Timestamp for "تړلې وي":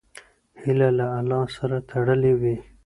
1.89-2.55